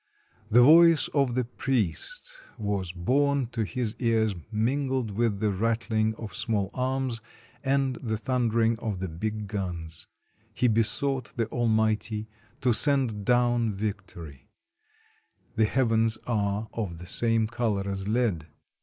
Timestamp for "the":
0.49-0.63, 1.35-1.45, 5.39-5.51, 8.01-8.17, 8.99-9.07, 11.35-11.45, 15.55-15.65, 16.97-17.05